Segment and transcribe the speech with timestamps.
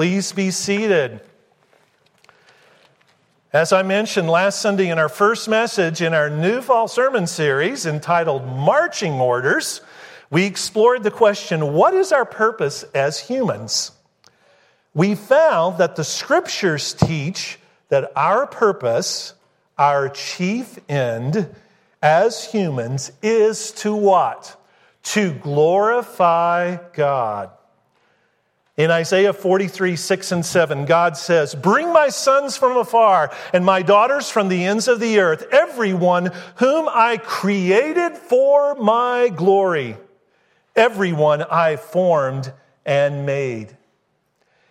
[0.00, 1.20] Please be seated.
[3.52, 7.84] As I mentioned last Sunday in our first message in our new fall sermon series
[7.84, 9.82] entitled Marching Orders,
[10.30, 13.92] we explored the question what is our purpose as humans?
[14.94, 17.58] We found that the scriptures teach
[17.90, 19.34] that our purpose,
[19.76, 21.54] our chief end
[22.00, 24.58] as humans, is to what?
[25.02, 27.50] To glorify God.
[28.80, 33.82] In Isaiah 43, 6 and 7, God says, Bring my sons from afar and my
[33.82, 39.98] daughters from the ends of the earth, everyone whom I created for my glory,
[40.74, 42.54] everyone I formed
[42.86, 43.76] and made.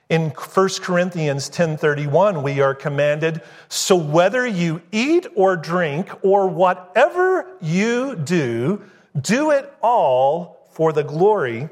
[0.09, 7.45] In 1 Corinthians 10:31 we are commanded so whether you eat or drink or whatever
[7.61, 8.81] you do
[9.21, 11.69] do it all for the glory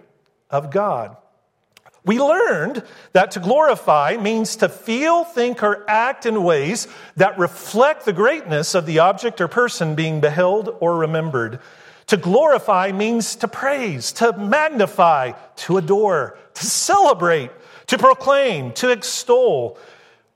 [0.51, 1.17] of God.
[2.07, 8.05] We learned that to glorify means to feel, think, or act in ways that reflect
[8.05, 11.59] the greatness of the object or person being beheld or remembered.
[12.07, 17.51] To glorify means to praise, to magnify, to adore, to celebrate,
[17.87, 19.77] to proclaim, to extol.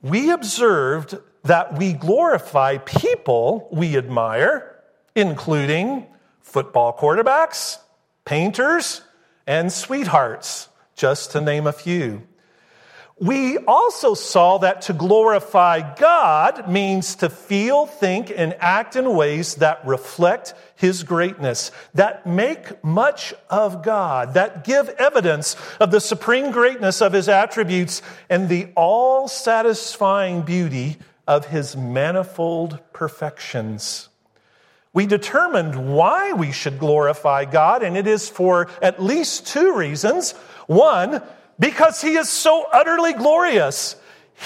[0.02, 4.76] We observed that we glorify people we admire,
[5.16, 6.08] including
[6.42, 7.78] football quarterbacks,
[8.26, 9.00] painters,
[9.48, 10.68] and sweethearts
[11.02, 12.22] just to name a few.
[13.18, 19.56] We also saw that to glorify God means to feel, think, and act in ways
[19.56, 26.52] that reflect His greatness, that make much of God, that give evidence of the supreme
[26.52, 34.10] greatness of His attributes and the all satisfying beauty of His manifold perfections.
[34.94, 40.36] We determined why we should glorify God, and it is for at least two reasons.
[40.72, 41.22] One,
[41.60, 43.98] because he is so utterly glorious.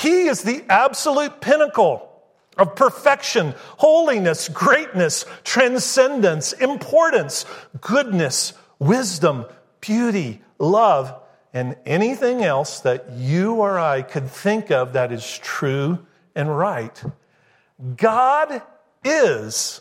[0.02, 2.12] He is the absolute pinnacle
[2.58, 7.46] of perfection, holiness, greatness, transcendence, importance,
[7.80, 9.46] goodness, wisdom,
[9.82, 11.14] beauty, love,
[11.54, 17.04] and anything else that you or I could think of that is true and right.
[17.98, 18.64] God
[19.04, 19.80] is,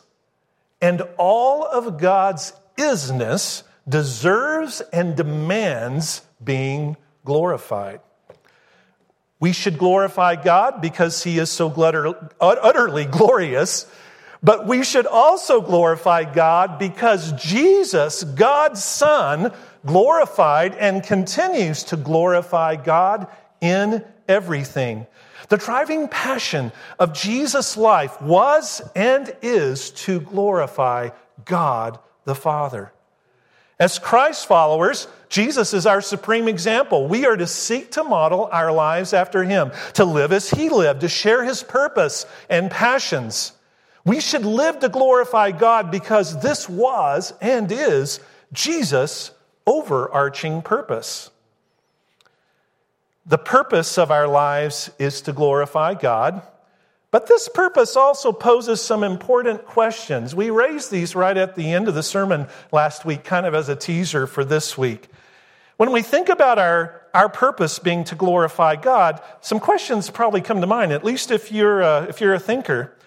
[0.83, 8.00] and all of God's isness deserves and demands being glorified.
[9.41, 11.69] We should glorify God because he is so
[12.41, 13.87] utterly glorious,
[14.43, 19.53] but we should also glorify God because Jesus, God's Son,
[19.84, 23.27] glorified and continues to glorify God
[23.61, 25.06] in everything.
[25.50, 31.11] The driving passion of Jesus' life was and is to glorify
[31.44, 32.94] God the Father.
[33.79, 37.09] As Christ followers, Jesus is our supreme example.
[37.09, 41.01] We are to seek to model our lives after him, to live as he lived,
[41.01, 43.53] to share his purpose and passions.
[44.05, 48.21] We should live to glorify God because this was and is
[48.53, 49.33] Jesus'
[49.67, 51.31] overarching purpose.
[53.27, 56.43] The purpose of our lives is to glorify God.
[57.15, 60.35] But this purpose also poses some important questions.
[60.35, 63.69] We raised these right at the end of the sermon last week, kind of as
[63.69, 65.07] a teaser for this week.
[65.77, 70.61] When we think about our, our purpose being to glorify God, some questions probably come
[70.61, 72.99] to mind, at least if you're, a, if you're a thinker.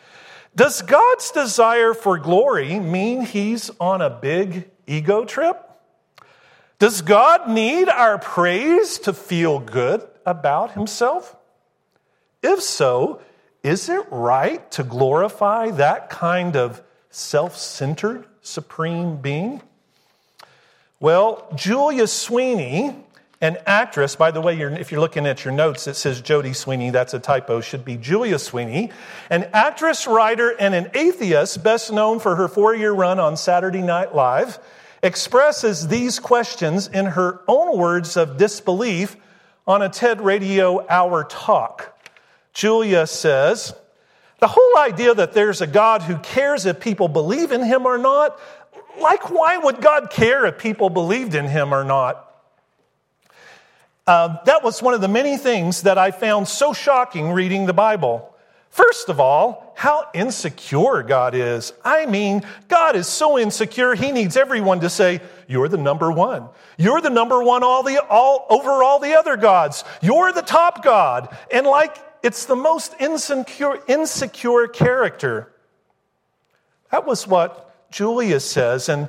[0.56, 5.62] Does God's desire for glory mean he's on a big ego trip?
[6.80, 11.36] Does God need our praise to feel good about himself?
[12.42, 13.20] If so,
[13.68, 19.62] is it right to glorify that kind of self centered supreme being?
[21.02, 22.96] Well, Julia Sweeney,
[23.42, 26.56] an actress, by the way, you're, if you're looking at your notes, it says Jodie
[26.56, 26.92] Sweeney.
[26.92, 27.60] That's a typo.
[27.60, 28.90] Should be Julia Sweeney.
[29.30, 33.82] An actress, writer, and an atheist, best known for her four year run on Saturday
[33.82, 34.60] Night Live,
[35.04, 39.18] expresses these questions in her own words of disbelief
[39.68, 41.97] on a TED Radio Hour talk.
[42.58, 43.72] Julia says,
[44.40, 48.00] the whole idea that there's a God who cares if people believe in him or
[48.00, 48.40] not,
[49.00, 52.24] like, why would God care if people believed in him or not?
[54.08, 57.74] Uh, that was one of the many things that I found so shocking reading the
[57.74, 58.34] Bible.
[58.72, 61.74] First of all, how insecure God is.
[61.86, 66.50] I mean, God is so insecure, he needs everyone to say, You're the number one.
[66.76, 69.84] You're the number one all the, all, over all the other gods.
[70.02, 71.36] You're the top God.
[71.52, 71.96] And like
[72.28, 75.50] it's the most insecure, insecure character.
[76.92, 78.90] That was what Julia says.
[78.90, 79.08] And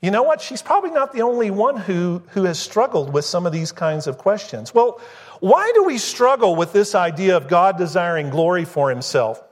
[0.00, 0.40] You know what?
[0.40, 4.06] She's probably not the only one who, who has struggled with some of these kinds
[4.06, 4.72] of questions.
[4.72, 5.00] Well,
[5.40, 9.42] why do we struggle with this idea of God desiring glory for himself?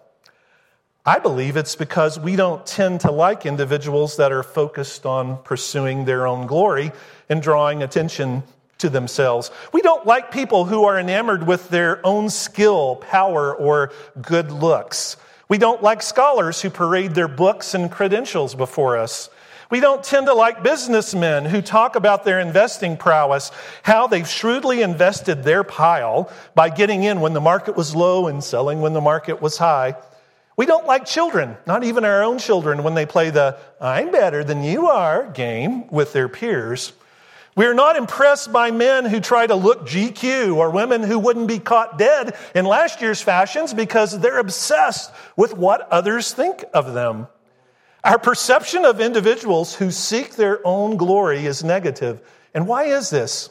[1.05, 6.05] I believe it's because we don't tend to like individuals that are focused on pursuing
[6.05, 6.93] their own glory
[7.29, 8.45] and drawing attention
[8.79, 9.51] to themselves.
[9.73, 15.17] We don't like people who are enamored with their own skill, power, or good looks.
[15.49, 19.31] We don't like scholars who parade their books and credentials before us.
[19.71, 23.51] We don't tend to like businessmen who talk about their investing prowess,
[23.83, 28.43] how they've shrewdly invested their pile by getting in when the market was low and
[28.43, 29.95] selling when the market was high.
[30.57, 34.43] We don't like children, not even our own children, when they play the I'm better
[34.43, 36.93] than you are game with their peers.
[37.59, 41.59] We're not impressed by men who try to look GQ or women who wouldn't be
[41.59, 47.27] caught dead in last year's fashions because they're obsessed with what others think of them.
[48.05, 52.23] Our perception of individuals who seek their own glory is negative.
[52.55, 53.51] And why is this?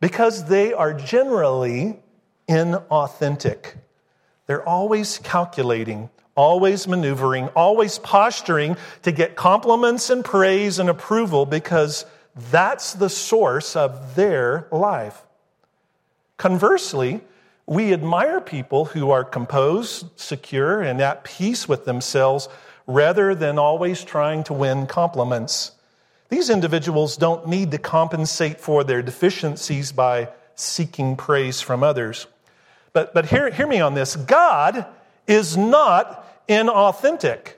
[0.00, 1.98] Because they are generally
[2.48, 3.74] inauthentic.
[4.46, 12.06] They're always calculating, always maneuvering, always posturing to get compliments and praise and approval because
[12.36, 15.22] that's the source of their life.
[16.36, 17.22] Conversely,
[17.66, 22.48] we admire people who are composed, secure, and at peace with themselves
[22.86, 25.72] rather than always trying to win compliments.
[26.28, 32.26] These individuals don't need to compensate for their deficiencies by seeking praise from others.
[32.92, 34.86] But, but hear, hear me on this God
[35.26, 37.54] is not inauthentic.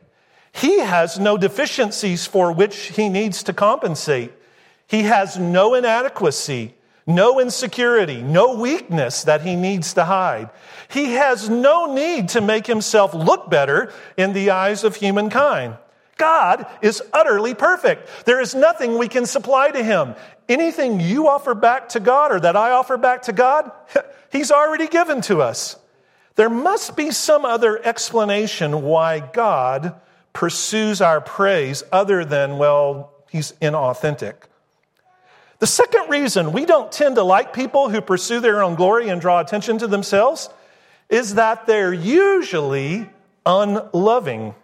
[0.53, 4.33] He has no deficiencies for which he needs to compensate.
[4.89, 6.75] He has no inadequacy,
[7.07, 10.49] no insecurity, no weakness that he needs to hide.
[10.89, 15.77] He has no need to make himself look better in the eyes of humankind.
[16.17, 18.25] God is utterly perfect.
[18.25, 20.15] There is nothing we can supply to him.
[20.49, 23.71] Anything you offer back to God or that I offer back to God,
[24.33, 25.77] he's already given to us.
[26.35, 30.01] There must be some other explanation why God
[30.33, 34.48] pursues our praise other than, well, he's inauthentic.
[35.59, 39.21] The second reason we don't tend to like people who pursue their own glory and
[39.21, 40.49] draw attention to themselves
[41.09, 43.09] is that they're usually
[43.45, 44.55] unloving.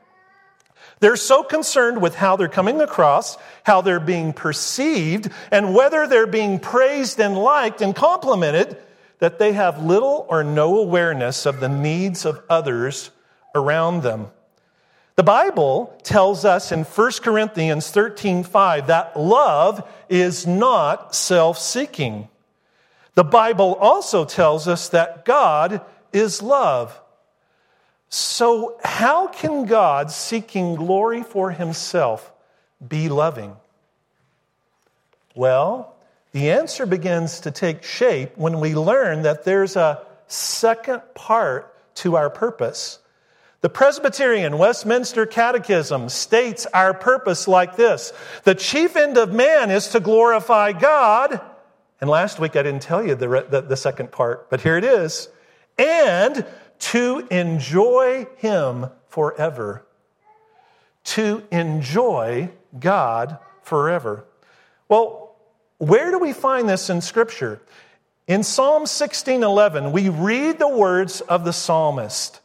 [1.00, 6.26] They're so concerned with how they're coming across, how they're being perceived, and whether they're
[6.26, 8.76] being praised and liked and complimented
[9.18, 13.10] that they have little or no awareness of the needs of others
[13.54, 14.28] around them.
[15.16, 22.28] The Bible tells us in 1 Corinthians 13:5 that love is not self-seeking.
[23.14, 25.80] The Bible also tells us that God
[26.12, 27.00] is love.
[28.08, 32.32] So, how can God, seeking glory for himself,
[32.86, 33.56] be loving?
[35.34, 35.94] Well,
[36.32, 42.16] the answer begins to take shape when we learn that there's a second part to
[42.16, 42.98] our purpose.
[43.64, 48.12] The Presbyterian Westminster Catechism states our purpose like this
[48.42, 51.40] The chief end of man is to glorify God.
[51.98, 54.84] And last week I didn't tell you the, the, the second part, but here it
[54.84, 55.30] is
[55.78, 56.44] and
[56.78, 59.86] to enjoy Him forever.
[61.04, 64.26] To enjoy God forever.
[64.90, 65.36] Well,
[65.78, 67.62] where do we find this in Scripture?
[68.26, 72.42] In Psalm 16:11, we read the words of the psalmist.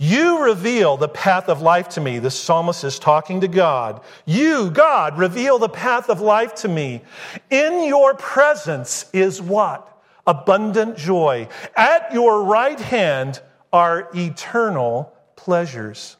[0.00, 2.20] You reveal the path of life to me.
[2.20, 4.00] The psalmist is talking to God.
[4.24, 7.02] You, God, reveal the path of life to me.
[7.50, 9.84] In your presence is what?
[10.24, 11.48] Abundant joy.
[11.74, 13.40] At your right hand
[13.72, 16.16] are eternal pleasures.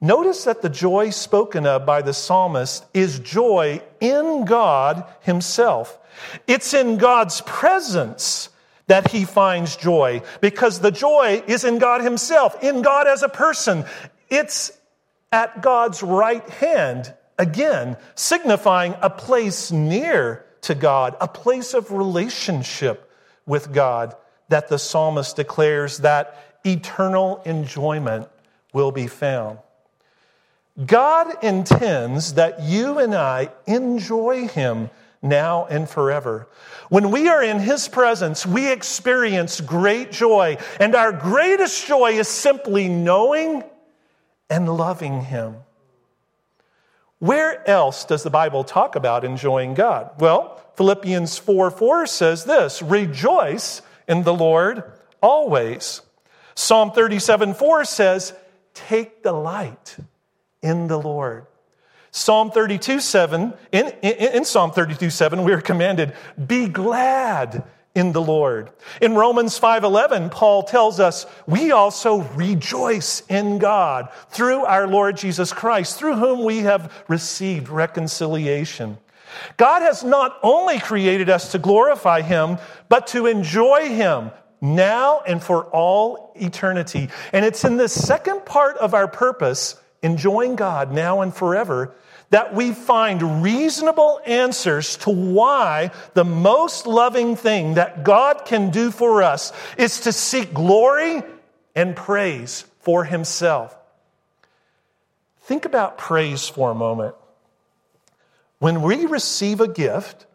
[0.00, 5.98] Notice that the joy spoken of by the psalmist is joy in God Himself.
[6.46, 8.48] It's in God's presence
[8.90, 13.28] that he finds joy because the joy is in God himself, in God as a
[13.28, 13.84] person.
[14.28, 14.76] It's
[15.30, 23.08] at God's right hand, again, signifying a place near to God, a place of relationship
[23.46, 24.16] with God,
[24.48, 28.28] that the psalmist declares that eternal enjoyment
[28.72, 29.60] will be found.
[30.84, 34.90] God intends that you and I enjoy Him
[35.22, 36.48] now and forever.
[36.88, 42.28] When we are in His presence, we experience great joy, and our greatest joy is
[42.28, 43.62] simply knowing
[44.48, 45.56] and loving Him.
[47.18, 50.10] Where else does the Bible talk about enjoying God?
[50.18, 54.82] Well, Philippians 4 4 says this Rejoice in the Lord
[55.22, 56.00] always.
[56.54, 58.32] Psalm 37 4 says,
[58.72, 59.96] Take delight
[60.62, 61.46] in the Lord.
[62.12, 66.12] Psalm 32 7, in, in, in Psalm 32 7, we are commanded,
[66.44, 67.64] be glad
[67.94, 68.70] in the Lord.
[69.00, 75.52] In Romans 5:11, Paul tells us, we also rejoice in God through our Lord Jesus
[75.52, 78.98] Christ, through whom we have received reconciliation.
[79.56, 85.42] God has not only created us to glorify him, but to enjoy him now and
[85.42, 87.08] for all eternity.
[87.32, 91.94] And it's in the second part of our purpose, enjoying God now and forever,
[92.30, 98.90] that we find reasonable answers to why the most loving thing that God can do
[98.90, 101.22] for us is to seek glory
[101.74, 103.76] and praise for Himself.
[105.42, 107.16] Think about praise for a moment.
[108.60, 110.26] When we receive a gift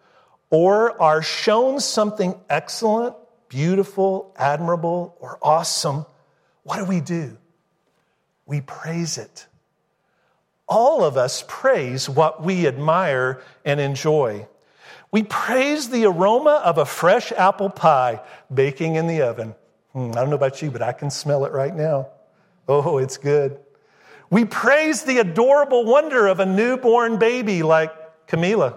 [0.49, 3.15] or are shown something excellent,
[3.47, 6.05] beautiful, admirable, or awesome,
[6.63, 7.37] what do we do?
[8.45, 9.47] We praise it
[10.75, 14.45] all of us praise what we admire and enjoy.
[15.09, 18.19] We praise the aroma of a fresh apple pie
[18.53, 19.55] baking in the oven.
[19.93, 22.09] Hmm, I don't know about you, but I can smell it right now.
[22.67, 23.57] Oh, it's good.
[24.29, 28.75] We praise the adorable wonder of a newborn baby like Camila,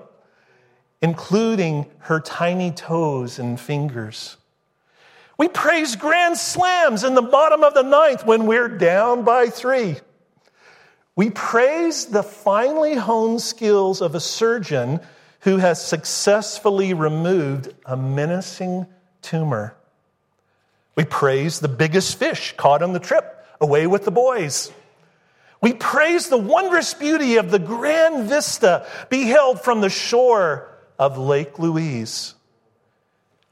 [1.03, 4.37] including her tiny toes and fingers.
[5.37, 9.97] We praise grand slams in the bottom of the ninth when we're down by three.
[11.19, 15.01] We praise the finely honed skills of a surgeon
[15.41, 18.87] who has successfully removed a menacing
[19.21, 19.75] tumor.
[20.95, 24.71] We praise the biggest fish caught on the trip, away with the boys.
[25.61, 30.69] We praise the wondrous beauty of the grand vista beheld from the shore
[31.01, 32.37] of Lake Louise.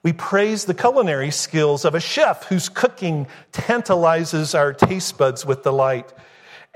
[0.05, 5.65] We praise the culinary skills of a chef whose cooking tantalizes our taste buds with
[5.65, 6.13] delight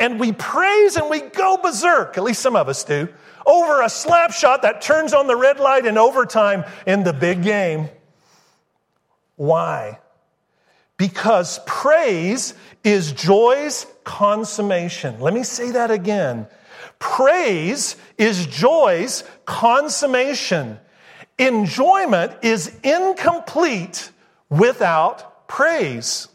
[0.01, 3.09] and we praise and we go berserk, at least some of us do,
[3.47, 7.43] over a slap shot that turns on the red light in overtime in the big
[7.43, 7.89] game.
[9.37, 9.99] Why?
[10.97, 15.21] Because praise is joy's consummation.
[15.21, 16.47] Let me say that again.
[16.99, 20.79] Praise is joy's consummation.
[21.39, 24.11] Enjoyment is incomplete
[24.49, 26.29] without praise.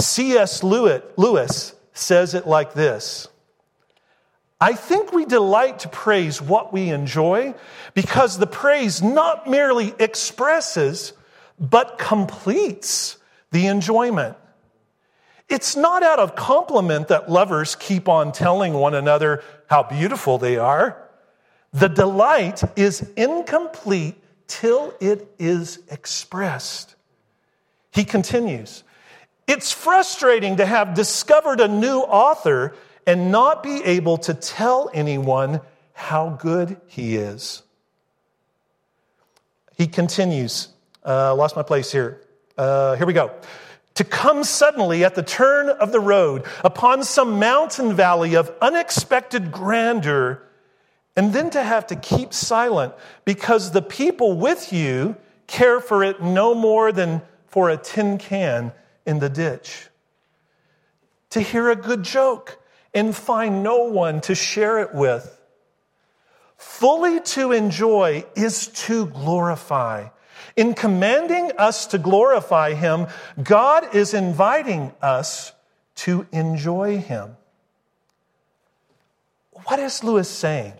[0.00, 0.62] C.S.
[0.62, 3.28] Lewis says it like this
[4.60, 7.54] I think we delight to praise what we enjoy
[7.94, 11.12] because the praise not merely expresses,
[11.60, 13.18] but completes
[13.52, 14.36] the enjoyment.
[15.48, 20.56] It's not out of compliment that lovers keep on telling one another how beautiful they
[20.58, 21.08] are.
[21.72, 26.96] The delight is incomplete till it is expressed.
[27.92, 28.82] He continues
[29.48, 32.76] it's frustrating to have discovered a new author
[33.06, 35.62] and not be able to tell anyone
[35.94, 37.62] how good he is.
[39.76, 40.68] He continues,
[41.04, 42.20] uh, lost my place here.
[42.58, 43.32] Uh, here we go.
[43.94, 49.50] To come suddenly at the turn of the road upon some mountain valley of unexpected
[49.50, 50.42] grandeur,
[51.16, 52.92] and then to have to keep silent
[53.24, 58.72] because the people with you care for it no more than for a tin can
[59.08, 59.88] in the ditch,
[61.30, 62.58] to hear a good joke
[62.94, 65.40] and find no one to share it with.
[66.56, 70.08] Fully to enjoy is to glorify.
[70.56, 73.06] In commanding us to glorify Him,
[73.42, 75.52] God is inviting us
[75.96, 77.36] to enjoy Him.
[79.64, 80.74] What is Lewis saying?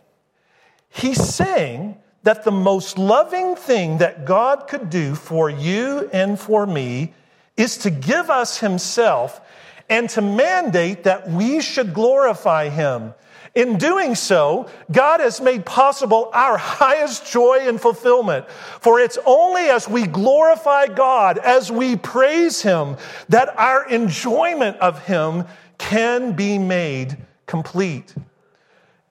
[0.88, 6.66] He's saying that the most loving thing that God could do for you and for
[6.66, 7.14] me
[7.58, 9.42] is to give us himself
[9.90, 13.12] and to mandate that we should glorify him.
[13.54, 18.48] In doing so, God has made possible our highest joy and fulfillment.
[18.80, 22.96] For it's only as we glorify God, as we praise Him,
[23.30, 25.44] that our enjoyment of Him
[25.78, 28.14] can be made complete.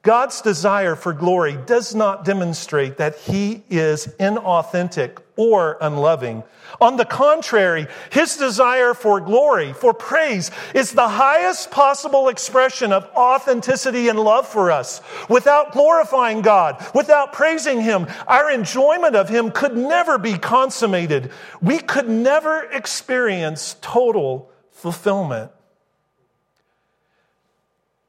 [0.03, 6.43] God's desire for glory does not demonstrate that he is inauthentic or unloving.
[6.81, 13.05] On the contrary, his desire for glory, for praise, is the highest possible expression of
[13.15, 15.01] authenticity and love for us.
[15.29, 21.31] Without glorifying God, without praising him, our enjoyment of him could never be consummated.
[21.61, 25.51] We could never experience total fulfillment.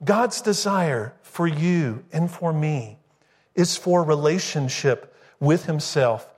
[0.04, 2.98] God's desire for you and for me
[3.54, 6.32] is for relationship with Himself.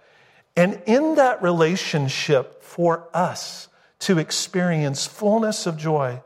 [0.57, 3.67] And in that relationship, for us
[3.99, 6.23] to experience fullness of joy.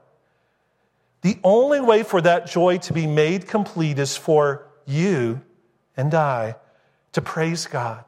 [1.23, 5.40] The only way for that joy to be made complete is for you
[5.97, 6.57] and I
[7.12, 8.04] to praise God,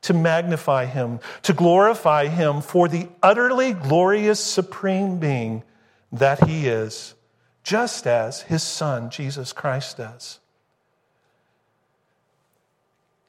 [0.00, 5.62] to magnify Him, to glorify Him for the utterly glorious supreme being
[6.10, 7.14] that He is,
[7.62, 10.40] just as His Son, Jesus Christ, does.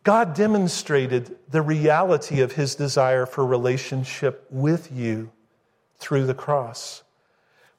[0.03, 5.31] God demonstrated the reality of His desire for relationship with you
[5.98, 7.03] through the cross.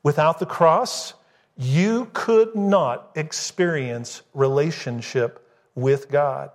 [0.03, 1.15] Without the cross,
[1.57, 6.51] you could not experience relationship with God.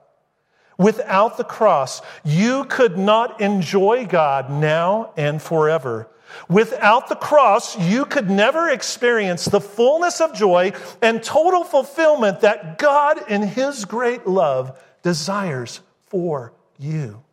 [0.77, 6.09] Without the cross, you could not enjoy God now and forever.
[6.47, 10.71] Without the cross, you could never experience the fullness of joy
[11.01, 17.23] and total fulfillment that God, in His great love, desires for you.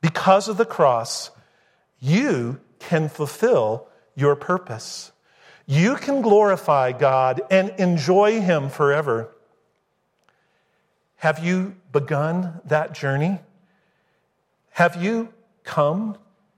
[0.00, 1.30] Because of the cross,
[1.98, 5.12] you can fulfill your purpose.
[5.66, 9.34] You can glorify God and enjoy Him forever.
[11.16, 13.40] Have you begun that journey?
[14.70, 15.28] Have you
[15.64, 16.16] come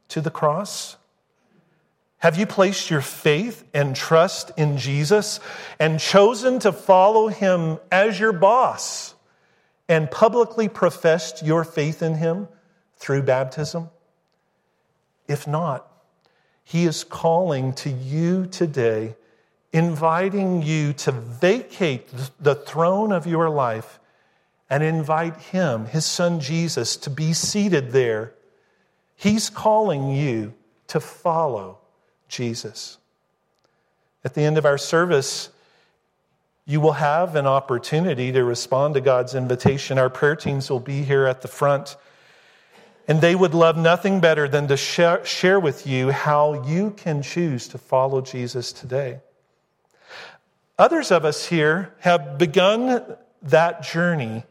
[0.08, 0.96] to the cross?
[2.18, 5.40] Have you placed your faith and trust in Jesus
[5.80, 9.11] and chosen to follow him as your boss
[9.88, 12.48] and publicly professed your faith in him
[12.96, 13.90] through baptism?
[15.28, 15.86] If not,
[16.64, 19.16] he is calling to you today,
[19.72, 22.10] inviting you to vacate
[22.40, 23.98] the throne of your life
[24.72, 28.32] and invite Him, His Son Jesus, to be seated there.
[29.14, 30.54] He's calling you
[30.86, 31.76] to follow
[32.26, 32.96] Jesus.
[34.24, 35.50] At the end of our service,
[36.64, 39.98] you will have an opportunity to respond to God's invitation.
[39.98, 41.96] Our prayer teams will be here at the front,
[43.08, 47.66] and they would love nothing better than to share, with you how you can choose
[47.68, 49.20] to follow Jesus today.
[50.78, 54.44] Others of us here have begun that journey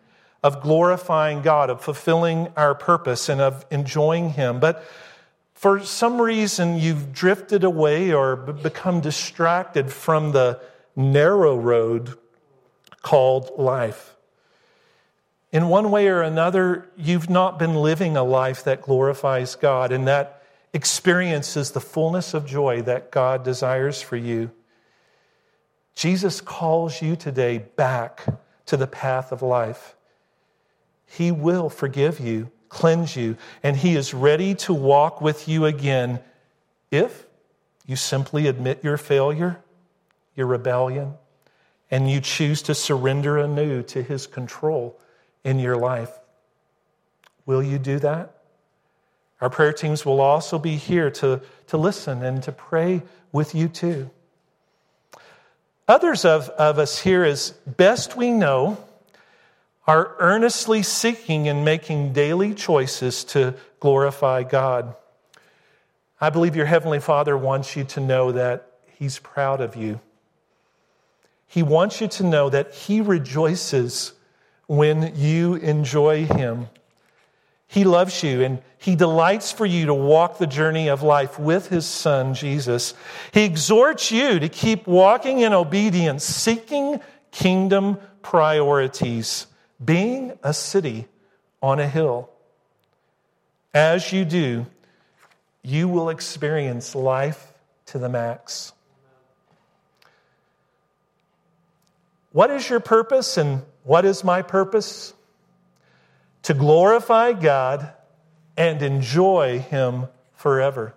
[0.43, 4.59] of glorifying God, of fulfilling our purpose, and of enjoying Him.
[4.59, 4.83] But
[5.53, 10.59] for some reason, you've drifted away or become distracted from the
[10.95, 12.17] narrow road
[13.01, 14.15] called life.
[15.51, 20.07] In one way or another, you've not been living a life that glorifies God and
[20.07, 24.51] that experiences the fullness of joy that God desires for you.
[25.93, 28.25] Jesus calls you today back
[28.65, 29.95] to the path of life.
[31.05, 36.21] He will forgive you, cleanse you, and He is ready to walk with you again
[36.89, 37.25] if
[37.85, 39.61] you simply admit your failure,
[40.35, 41.13] your rebellion,
[41.89, 44.99] and you choose to surrender anew to His control
[45.43, 46.11] in your life.
[47.45, 48.37] Will you do that?
[49.41, 53.67] Our prayer teams will also be here to, to listen and to pray with you
[53.67, 54.09] too.
[55.87, 58.77] Others of, of us here, as best we know,
[59.87, 64.95] are earnestly seeking and making daily choices to glorify God.
[66.21, 68.67] I believe your Heavenly Father wants you to know that
[68.99, 69.99] He's proud of you.
[71.51, 74.13] He wants you to know that He rejoices
[74.67, 76.69] when you enjoy Him.
[77.67, 81.67] He loves you and He delights for you to walk the journey of life with
[81.67, 82.93] His Son, Jesus.
[83.33, 89.47] He exhorts you to keep walking in obedience, seeking kingdom priorities
[89.83, 91.09] being a city
[91.61, 92.29] on a hill.
[93.73, 94.67] As you do,
[95.63, 97.51] you will experience life
[97.87, 98.71] to the max.
[102.31, 105.13] What is your purpose and what is my purpose?
[106.43, 107.93] To glorify God
[108.57, 110.95] and enjoy Him forever.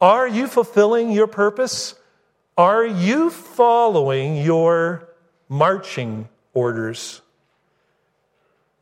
[0.00, 1.94] Are you fulfilling your purpose?
[2.56, 5.08] Are you following your
[5.48, 7.22] marching orders?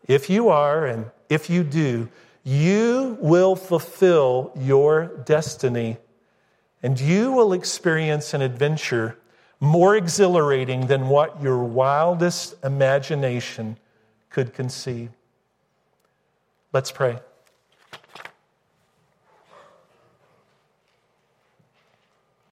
[0.07, 2.09] If you are, and if you do,
[2.42, 5.98] you will fulfill your destiny
[6.83, 9.18] and you will experience an adventure
[9.61, 13.77] more exhilarating than what your wildest imagination
[14.31, 15.11] could conceive.
[16.73, 17.18] Let's pray.